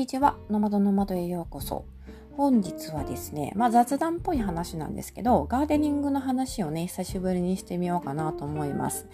[0.00, 0.38] にちは。
[0.48, 1.84] ノマドノマドへようこそ。
[2.34, 9.06] 本日はですね、まあ雑談っぽい話なんですけど、ガーデニングの話をね、久しぶりにしてみようかなと思います。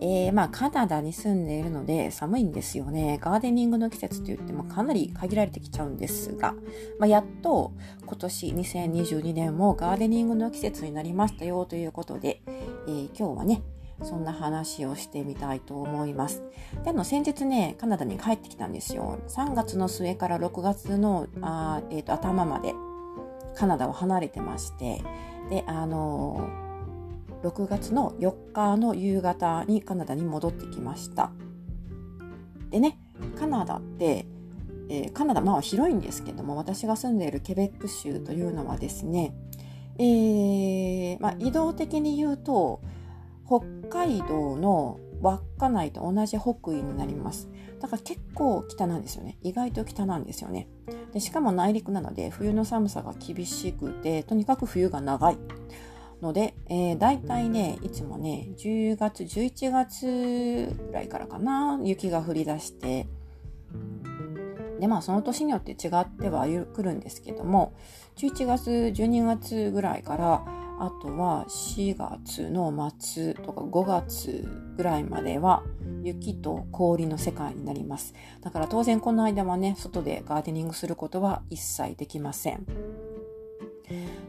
[0.00, 3.18] えー、まあカナダに住んでいるので寒いんですよね。
[3.20, 6.54] ガーデニングの季節と言ってもかなり限られてきちゃうんですが、
[6.98, 7.74] まあ、やっと
[8.06, 12.40] 今年2022年もガーデニングの季節になりましたよということで、
[12.88, 13.60] えー、今日はね、
[14.02, 16.42] そんな話をしてみたいと思います。
[16.84, 19.18] で、あの、先日ね、カナダに帰ってきたんですよ。
[19.28, 22.74] 3月の末から6月の、あえーと、頭まで
[23.54, 25.02] カナダを離れてまして、
[25.48, 31.30] で、あのー、6月の4日の夕方にカナダに戻ってきました。
[32.70, 32.98] でね、
[33.38, 34.26] カナダって、
[34.88, 39.34] えー、カナダ、まあ広いんですけども、私が住んでいるケベック州というのはですね、
[39.98, 42.80] えー、まあ、移動的に言うと、
[43.50, 47.48] 北海道の稚内と同じ北緯になります。
[47.80, 49.38] だから結構北なんですよね。
[49.42, 50.68] 意外と北なんですよね。
[51.12, 55.38] でしかも内陸なので冬の寒さが厳しくて、とにかく冬が長い。
[56.22, 63.06] ので、えー、大体ね、いつもね、10月、11月ぐらいからかな、雪が降り出して、
[64.78, 67.72] で、まあその年によって違ってはくるんですけども、
[68.16, 70.44] 11月、12月ぐらいから、
[70.80, 75.62] あとは4月の末とか5月ぐらいまでは
[76.02, 78.14] 雪と氷の世界になります。
[78.40, 82.64] だから当然この間はね、外でガーデニングすることは一切できません。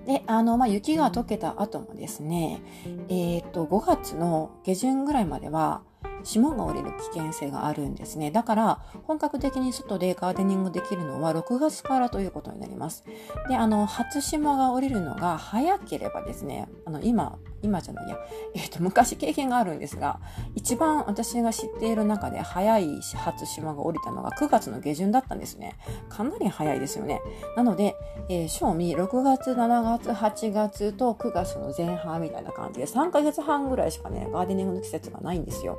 [0.05, 2.61] で、あの、まあ、雪が溶けた後もですね、
[3.07, 5.83] えっ、と、5月の下旬ぐらいまでは、
[6.23, 8.31] 霜が降りる危険性があるんですね。
[8.31, 13.03] だから、本格的に外でガーデニングできるのは6月からということになります。
[13.47, 18.17] で、あの、初霜が降りるのが早ければですね、あの、今、今じゃないや、
[18.55, 20.19] えっ、ー、と、昔経験があるんですが、
[20.55, 25.77] 一番私が知っている中で早い初霜が降りたのが9月の下旬だったんですね。
[26.09, 27.21] かなり早いですよね。
[27.55, 27.95] なので、
[28.29, 35.77] えー、賞味6月、7月、8月と9月の前半みたいな感じで3ヶ月半ぐらいしかね、ガーデニングの季節がないんですよ。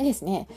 [0.00, 0.48] でですね、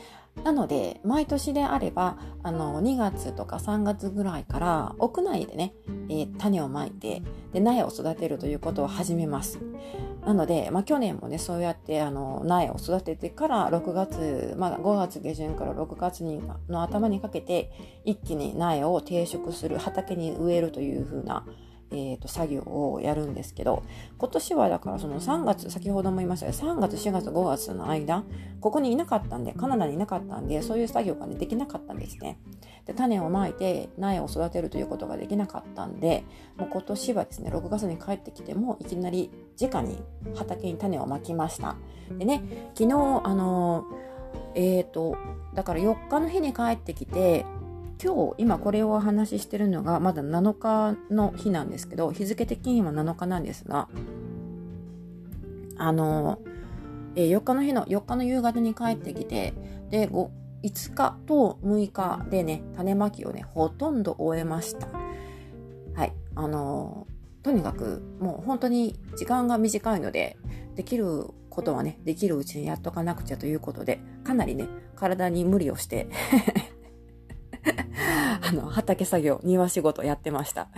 [0.42, 5.74] なので、毎年であれば、あの、2月とか3月ぐらいから、屋内でね、
[6.08, 7.22] えー、種をまいて、
[7.52, 9.60] で、苗を育てるということを始めます。
[10.26, 16.24] なので、まあ、去年もね、そうやって、あの、苗を育ててから、6月、まあ、5月下旬から6月
[16.68, 17.70] の頭にかけて、
[18.04, 21.46] 一気に苗を定食する、畑に植えるというふうな、
[21.94, 23.84] えーと、作業をやるんですけど
[24.18, 28.24] 今年はだからその3月先ほども言いましたけど3月4月5月の間
[28.60, 32.38] ここにいなかったんでカナダにいなかったんでそういう作業が、ね、できなかったんですね。
[32.86, 36.24] で種をまいて苗を育てるということができなかったんで
[36.56, 40.02] もう今年はですね6月に帰ってきてもいきなり直に
[40.34, 41.76] 畑に種をまきました。
[42.18, 42.42] でね
[42.74, 43.84] 昨日あの
[44.54, 45.16] えっ、ー、と
[45.54, 47.46] だから4日の日に帰ってきて
[48.02, 53.88] 今日今これをお話ししてるのがまだ7日の日なんですけど日付的には7日なんですが
[55.76, 56.40] あの、
[57.16, 59.54] えー、4日の日の4日の夕方に帰ってきて
[59.90, 60.28] で5
[60.64, 64.88] 5日と6日でね種まきをねほとんど終えました。
[65.94, 66.12] はい。
[66.34, 67.06] あの
[67.42, 70.38] とにかくもう本当に時間が短いので
[70.74, 74.66] できることはねできるうちにやっとかなくちゃということでかなりね
[74.96, 76.08] 体に無理をして
[78.54, 80.68] の、畑作業、庭仕事やってました。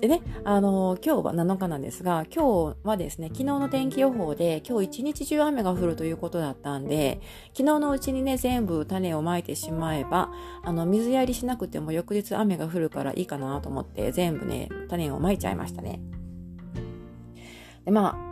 [0.00, 7.20] でね、あの、今日は7日なんですが、今日はですね、昨日の天気予報で、今日一日中雨が降るということだったんで、
[7.52, 10.30] 昨日のうちにね、全部種をまいてしまえば、
[10.62, 16.00] あの、水やりしなくても翌日雨が降るからいいかなと思って、全部ね、種をまいちゃいましたね。
[17.84, 18.26] で、まあ、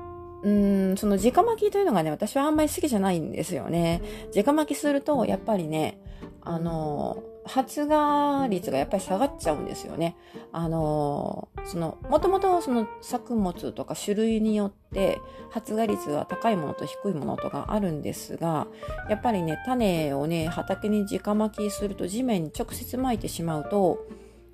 [0.45, 4.03] うーん、その直巻きというのがね、私はあんまり好きじゃないんですよね。
[4.37, 5.99] 直巻きすると、やっぱりね、
[6.43, 10.17] あの、発芽率がやっぱり下がっちゃうんですよね。
[10.53, 15.19] あのその、もともとその作物とか種類によって
[15.51, 18.67] 発芽率は高いものと低いものとかあるんですが、
[19.09, 24.07] やっぱりね、種をね、畑に直巻きすると地面に直接巻いてしまうと、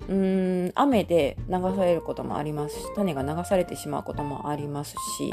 [0.07, 5.31] うーん、雨で流されることもありますし、種が流されてしまうこともありますし、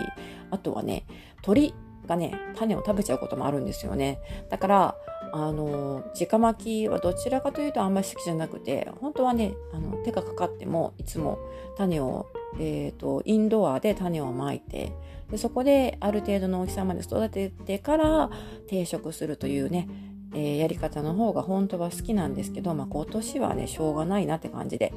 [0.50, 1.06] あとはね、
[1.42, 1.74] 鳥
[2.06, 4.20] がね、種を食べちゃうこともあるんですよね。
[4.48, 4.94] だから、
[5.32, 11.38] あの、直巻きはどちらかというとあんまり好きじゃなくて、本当はね、あの手がかかってもいつも
[11.76, 12.26] 種を、
[12.58, 14.92] え、ー、と、インドアで種をまいて、
[15.30, 18.30] でそこである程度の大きさまで育ててから
[18.66, 19.88] 定食するというね、
[20.34, 24.92] えー、やり方の方が本当は好きなんですけど、まあ、今年はね、しょうがないなって感じで、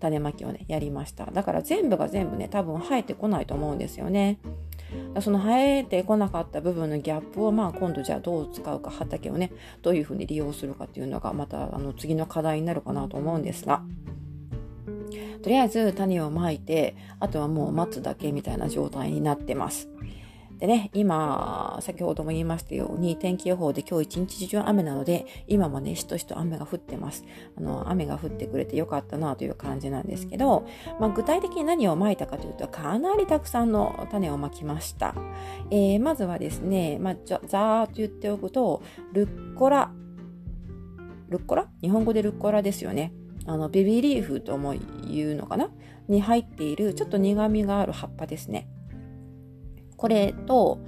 [0.00, 1.26] 種まきをね、やりました。
[1.26, 4.38] だから全部が全部ね、多分生えてこないと思うんですよね。
[5.20, 9.52] その生えてこなかった部分のギャップを、まあ、今度じゃあどう使うか畑をね
[9.82, 13.82] どういうふうに利用するかっていうのがまたあの次の課題になるかなと思うんですが。
[15.42, 19.88] とりあえず種をまいて、あとはもう待つだけみたいな状態になってます。
[20.58, 27.24] でね、今、先ほども言いましたように、天気予報で今日一日中雨なので、今もね、しとしと雨が降ってます。
[27.56, 30.66] あの、雨が降ってくれてよかったなという感じなんですけど、
[30.98, 35.14] まあ、具体的に何をまいたかというと、かなりたくさんの種をまきました。
[35.70, 38.82] えー、まずはですね、まあ、ざーっと言っておくと、
[39.12, 39.92] ルッコラ、
[41.28, 41.68] ルッコラ？
[41.82, 43.12] 日本語でルッコラですよね。
[43.46, 44.74] あの、ベビーリーフとも
[45.06, 45.70] 言うのかな？
[46.08, 48.66] に入っている、ちょっと苦味がある葉っぱですね。
[49.98, 50.78] これと、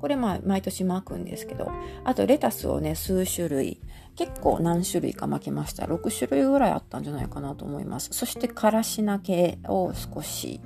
[0.00, 1.72] これまあ毎年まくんですけど、
[2.04, 3.80] あとレタスをね、数種類、
[4.14, 5.86] 結構何種類かまきました。
[5.86, 8.10] 6種類ぐらいあったんじゃないかなと思います。
[8.12, 10.60] そしてからし菜系を少し、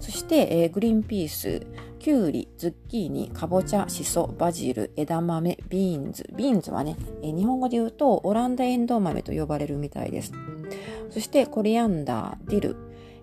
[0.00, 1.66] そして、えー、グリーンピース、
[1.98, 10.32] きゅうり、ズッキーニ、かぼちゃ、しそ、バジル、枝豆、 beans。beans はね、えー、日本語で言うとオランダエンドウ豆と呼ばれるみたいです。
[11.10, 12.76] そしてコリアンダー、ディル、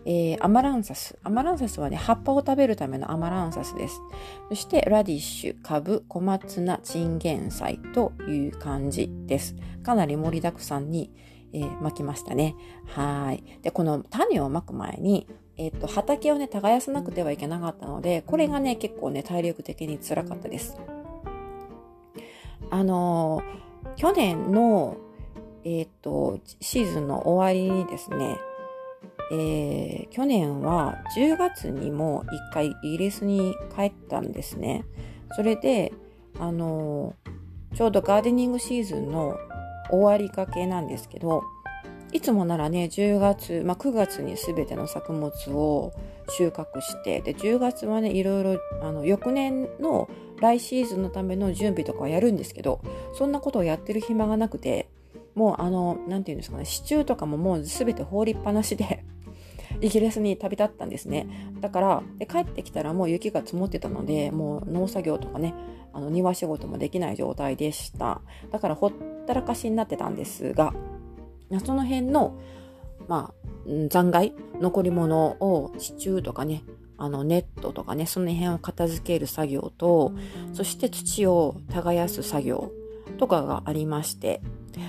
[0.06, 1.18] えー、アマランサス。
[1.24, 4.00] アマランサスはね、葉っぱを食べるためのアマランサスです。
[4.50, 9.56] そして、ラディッシュ、カブ、小松菜、チンゲン菜という感じです。
[9.84, 11.12] かなり盛りだくさんに、
[11.54, 12.56] えー、巻きましたね。
[12.86, 13.44] はい。
[13.64, 20.78] で、この種を巻く前に、えっ、ー、と、畑をね、耕さなくてはいけなかったので、これがね、結構ね、体力的に辛かったです。
[22.70, 23.42] あの、
[23.96, 24.98] 去年の、
[25.64, 28.38] えっ、と、シーズンの終わりにですね、
[29.32, 34.86] えー、去年は10月にも1回イギリスに帰ったんですね。
[35.36, 35.94] それで、
[36.40, 39.38] あのー、ちょうどガーデニングシーズンの
[39.90, 41.44] 終わりかけなんですけど、
[42.12, 45.92] いつもならね、10月、まあ、9月に全ての作物を
[46.30, 52.80] 収穫して、で、10月はね、いろいろ、あの、翌年の来シーズンのための準備とかはやるんですけど、
[53.14, 54.88] そんなことをやってる暇がなくて、
[55.34, 59.04] もうあの、なんていうんですかね、支柱とかももう全て放りっぱなしで
[59.82, 61.28] イギリスに旅立ったんですね。
[61.62, 65.54] だから、で帰ってきたらもう雪が積もってたので、もう農作業とかね、
[65.94, 68.22] あの庭仕事もできない状態でした。
[68.52, 68.92] だからほっ
[69.26, 70.74] たらかしになってたんですが、
[71.66, 72.36] その辺の、
[73.08, 73.50] まあ、
[73.90, 76.64] 残骸、残り物を支柱とかね、
[76.98, 80.14] あのネットとかね、その辺を片付ける作業と、
[80.54, 82.72] そして土を耕す作業
[83.18, 84.42] とかがありまして、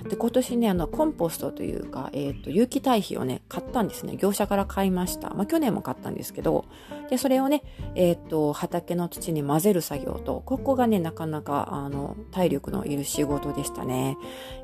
[0.08, 4.16] で今年ねあのコンポストというか、えーと、有機堆肥をね買ったんですね。
[4.16, 6.64] 業者から買いました、まあ、去年も買ったんですけど
[7.10, 7.62] でそれをね、
[7.94, 14.16] えーと、畑の土に混ぜる作業とここがねなかなかあの体力のいる仕事でしたね、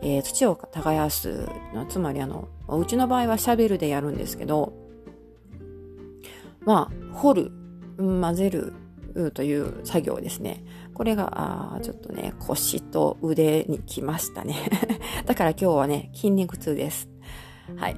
[0.03, 1.49] えー、土を耕す
[1.89, 4.73] つまりあのうちの場合はシャベルでやるんですけど
[6.65, 7.53] まあ掘る
[7.99, 8.73] 混ぜる
[9.15, 10.65] うという作業ですね。
[10.95, 14.57] これが、あちょっとね、腰と腕に来ましたね。
[15.27, 17.09] だから今日はね、筋肉痛です。
[17.77, 17.97] はい。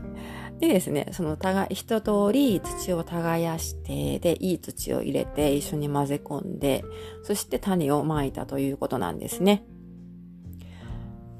[0.60, 6.84] でですね、その、たが、一通り土を耕して、で、いい土を入れて一緒に混ぜ込んで、
[7.22, 9.64] そして種をまいたということなんですね。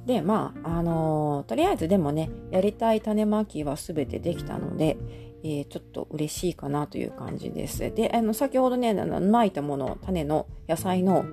[0.07, 4.97] で、まあ、あのー、とりあえずでもね、やりたい種まきはすべてできたので、
[5.43, 7.93] えー、ちょっと嬉しいかなという感じです。
[7.95, 11.25] で、あの、先ほどね、まいたもの、種の野菜の、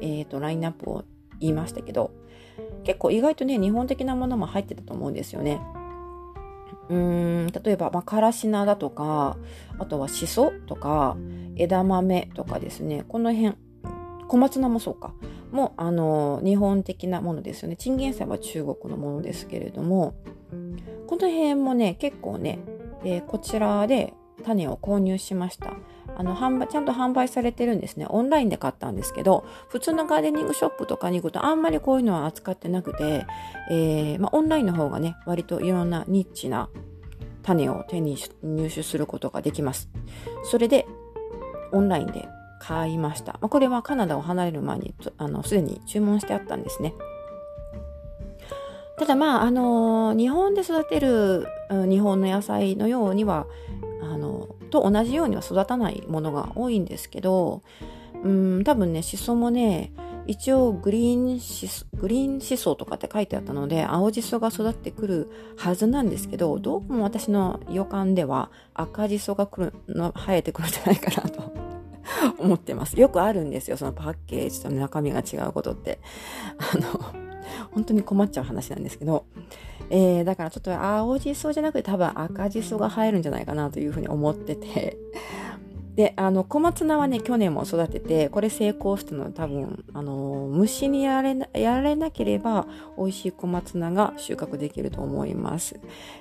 [0.00, 1.04] えっ、ー、と、ラインナップを
[1.40, 2.10] 言いましたけど、
[2.84, 5.60] 結構意外とね、日本的なものも入ってたと思うんですよね。
[6.88, 9.36] うーん、例えば、まあ、からし菜だとか、
[9.78, 11.16] あとはしそとか、
[11.56, 13.56] 枝豆とかですね、この辺、
[14.28, 15.12] 小松菜もそうか。
[15.50, 17.76] もあの日本的なものですよね。
[17.76, 20.14] チンゲン菜は中国のものですけれども、
[21.06, 22.58] この辺もね、結構ね、
[23.04, 24.12] えー、こちらで
[24.44, 25.72] 種を購入しました。
[26.16, 28.06] あの、販売、ちゃんと販売されてるんですね。
[28.08, 33.26] オンラインで買ったんですけど、普通のガーデニングショップとかに行くとあんまりこういうのは扱ってなくて、
[33.70, 36.68] えー、ま、オンラインの方がね、割といろんなニッチな
[37.42, 39.88] 種を手に入手することができます。
[40.44, 40.86] それで、
[41.72, 42.28] オンラインで
[42.68, 43.38] 買いました。
[43.40, 46.92] ま、これはカナダを離れる前に、あの、すでに注文してあったんですね。
[48.98, 53.46] ただまあ、あの、日本で育てる、日本の野菜のようには、
[54.02, 57.62] あの、と同じようには育たないものが多いんですけど、
[58.22, 59.90] うん、多分ね、シソもね、
[60.26, 71.57] 一応グリーンシソ、グリーンシソとかって書いてあったので、青じそが育ってくるはずなんですけど、どうも私の予感では赤じそが来るの、生えてくるんじゃないかなと
[72.38, 72.98] 思ってます。
[72.98, 75.98] よくあるんですよ、そのパッケージと中身が違うことって。
[76.58, 77.28] あの、
[77.72, 79.24] 本当に困っちゃう話なんですけど、
[79.90, 84.98] えー、だからちょっと青じそじゃなくて多分赤じそが入るんじゃないかなというふうに思ってて、
[85.98, 95.80] で、あの、小松菜はね、去年も育てて、これ成功したのは多分、あの、虫にやられやられなければ、美味しい小松菜が収穫できると思います。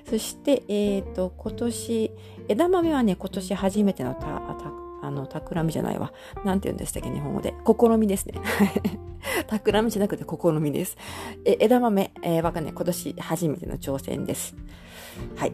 [0.09, 2.11] そして、えっ、ー、と、今年、
[2.47, 6.13] 枝豆はね、今年初めてのた、た、あの、企みじゃないわ。
[6.43, 7.53] なんて言うんでしたっけ、日本語で。
[7.65, 8.33] 試みですね。
[9.47, 10.97] 企みじゃなくて試みです。
[11.45, 12.73] え、枝豆、えー、わかんない。
[12.73, 14.55] 今年初めての挑戦です。
[15.35, 15.53] はい。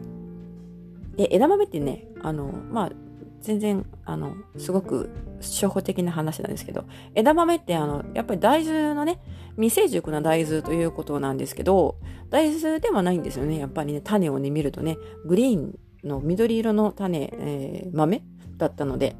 [1.16, 2.92] で、枝豆ってね、あの、まあ、
[3.40, 5.10] 全然、あの、すごく
[5.40, 6.84] 初歩的な話なんですけど、
[7.14, 9.20] 枝豆ってあの、やっぱり大豆のね、
[9.56, 11.96] 未成熟な大豆ということなんですけど、
[12.30, 13.58] 大豆ではないんですよね。
[13.58, 14.96] やっぱりね、種をね、見るとね、
[15.26, 18.22] グリーンの緑色の種、えー、豆
[18.56, 19.14] だったので、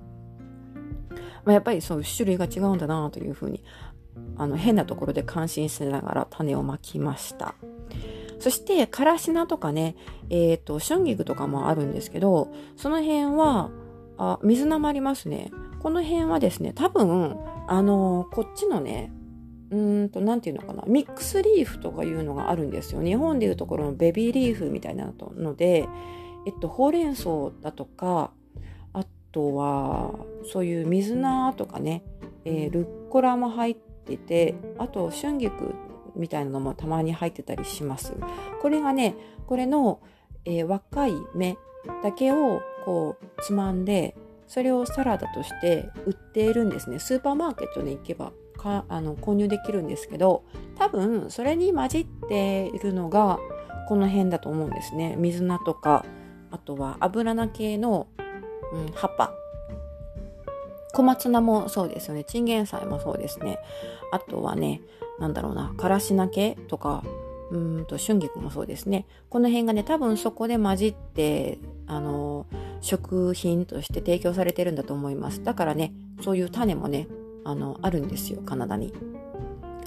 [1.44, 3.62] まあ、やっぱりそう種類が違うんだなというふうに、
[4.36, 7.54] あの、変なところで感心しながら種をまきました。
[8.38, 9.96] そして、からし菜とかね、
[10.30, 13.70] えっ、ー、と、春菊とかもあるんですけど、その辺は、
[14.18, 15.50] あ、水菜もありますね。
[15.80, 17.36] この辺はですね、多分、
[17.68, 19.12] あのー、こっちのね、
[19.70, 23.02] うんと、なんていうのかな、ミックスリーフとかいうのがあるんですよ。
[23.02, 25.88] 日本でいうところのベビーリーフみたいなので、
[26.46, 28.30] えっと、ほうれん草だとか、
[29.34, 30.14] とは、
[30.44, 32.04] そういう水菜とかね、
[32.44, 35.74] えー、ルッコラも入ってて、あと、春菊
[36.14, 38.14] みたいなのもたまに入ってたりします。
[38.62, 40.00] これがね、これの、
[40.44, 41.56] えー、若い芽
[42.02, 46.98] だけをこうつまんでそれをサラダとして売っているんですね。
[46.98, 50.44] スーパーマーケットに行けばかあの購入できるんですけど
[50.78, 53.38] 多分それに混じっているのが
[53.88, 55.16] この辺だと思うんですね。
[55.16, 56.04] 水菜とか
[56.50, 58.06] あとは油菜系の、
[58.74, 59.32] うん、葉っぱ
[60.92, 63.58] 小松菜もそうですよねチンゲン菜もそうですね
[64.12, 64.80] あとはね
[65.18, 67.02] なんだろうなからし菜系とか
[67.50, 72.46] うんと春菊もそうですねこの辺がね多分そこで混じってあの
[72.84, 75.42] 食品として提供されてるんだと思います。
[75.42, 77.08] だからね、そういう種もね、
[77.42, 78.92] あの、あるんですよ、カナダに。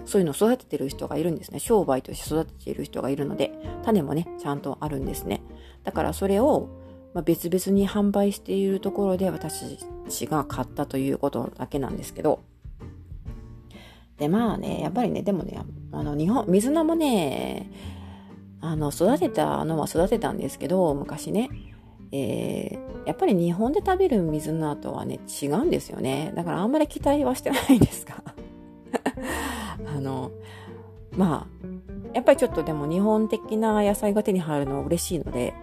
[0.05, 1.59] そういうのを育ててる人がいるんですね。
[1.59, 3.53] 商売として育てている人がいるので、
[3.83, 5.43] 種もね、ちゃんとあるんですね。
[5.83, 6.69] だからそれを、
[7.13, 9.77] まあ、別々に販売しているところで私
[10.27, 12.41] が買ったということだけなんですけど、
[14.17, 15.59] で、まあね、やっぱりね、でもね、
[15.91, 17.71] あの、日本、水菜もね、
[18.61, 21.49] あの、育てたのは育てたんですけど、昔ね、
[22.11, 26.33] えー、やっぱり日本で食べる水菜とはね、違うんですよね。
[26.35, 28.23] だからあんまり期待はしてないんですが。
[29.95, 30.31] あの、
[31.15, 31.67] まあ、
[32.13, 35.53] やっぱりちょっとでも日本的な野菜が手に入るのは嬉しいので、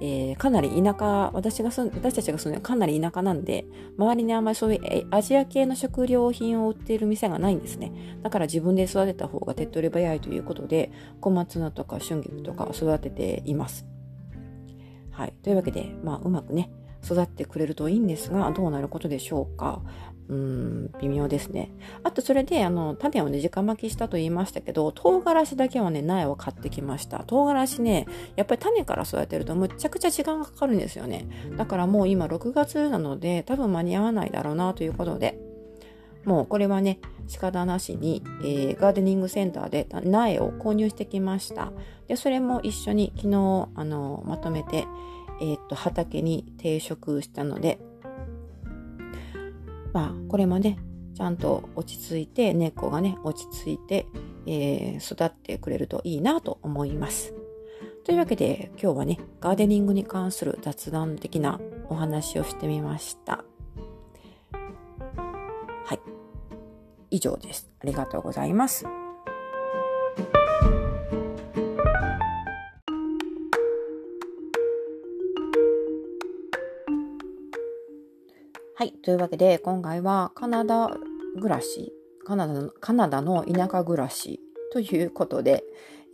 [0.00, 3.66] えー、かなり田舎、私が住、私たちが住んでるかなり田舎なんで、
[3.98, 7.92] 周りにあんまりそういうアジア系の食料品を売っている店がないんですね。
[8.22, 10.90] だから自分で育てた方が手っ取り早いということで、
[11.20, 13.86] 小松菜とか春菊とか育てています。
[15.10, 15.34] はい。
[15.42, 16.70] というわけで、まあ、うまくね、
[17.04, 19.82] 育ってくれるといいんですが、どうなることでしょうか。
[20.30, 21.72] うん、微妙ですね。
[22.04, 27.24] あと、それで、あの、種をね、直巻きしたと言いましたけど、唐辛子だけはね、苗を買ってきました。
[27.24, 28.06] 唐辛子ね、
[28.36, 31.26] やっぱり種から育てるとむちゃくちゃ時間がかかるんですよね。
[31.56, 35.36] だからもう今6月なので、多分間に合わないだろうなということで、
[36.24, 41.72] もうこれはね、仕方なしに、えー、ガーデニングセンターで苗を購入してきました。
[42.06, 44.86] で、それも一緒に昨日、あの、まとめて、
[45.40, 47.80] えー、っと、畑に定食したので、
[49.92, 50.78] まあ、これもね、
[51.14, 54.06] ちゃんと落ち着いて、根っこがね、落ち着いて、
[54.46, 57.34] えー、育ってくれるといいなと思います。
[58.04, 63.44] というわけで、今日はね、ガーデニングに関する雑談的なお話をしてみました。
[65.84, 66.00] はい。
[67.10, 67.70] 以上です。
[67.80, 68.86] ありがとうございます。
[78.80, 78.92] はい。
[79.02, 80.88] というわけで、今回はカナダ
[81.34, 81.92] 暮らし、
[82.24, 84.40] カナダのカナダの田舎暮らし
[84.72, 85.64] ということで、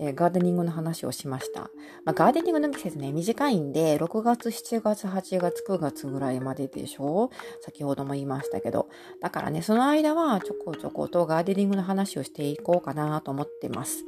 [0.00, 1.70] えー、ガーデニングの話をしました。
[2.04, 7.26] まあ、ガーデニングの季節ね、短いんで、6月、7月、8月、9月ぐらいまででしょ？
[7.26, 7.30] う
[7.62, 8.88] 先ほども言いましたけど。
[9.20, 14.02] だからね、その間はちょこちょことガーデニングの話をしていこうかなと思ってます。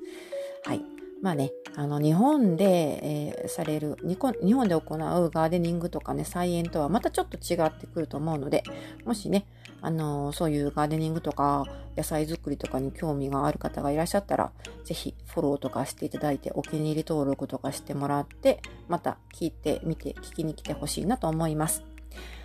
[0.64, 0.97] はい。
[1.20, 2.64] まあね、あの、日本で、
[3.02, 4.98] えー、される日本、日本で行う
[5.30, 8.62] ガーデニングとかね、菜園とはまたちょっと違ってくると思うので、
[9.04, 9.46] もしね、
[9.80, 11.64] あのー、そういうガーデニングとか、
[11.96, 14.52] 野菜作りとかに興味がある方がいらっしゃったら、
[14.84, 21.82] ぜひフォローとかしていただいて、お気に入り登録とかしてもらって、また聞いてみて、聞きに来てほしいなと思います。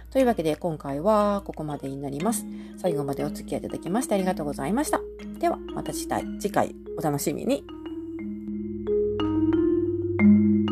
[0.09, 2.45] というわけで今回はここまでになります。
[2.77, 5.01] 最後までお付き合いいただきましてありがとうございました。
[5.39, 6.07] ではまた次
[6.51, 7.82] 回お楽しみに。
[10.19, 10.62] Thank you.